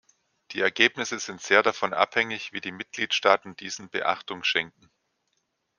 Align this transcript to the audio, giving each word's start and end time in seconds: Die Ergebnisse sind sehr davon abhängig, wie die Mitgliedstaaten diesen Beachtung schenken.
Die 0.49 0.61
Ergebnisse 0.61 1.19
sind 1.19 1.41
sehr 1.43 1.61
davon 1.61 1.93
abhängig, 1.93 2.53
wie 2.53 2.59
die 2.59 2.71
Mitgliedstaaten 2.71 3.55
diesen 3.55 3.91
Beachtung 3.91 4.43
schenken. 4.43 4.89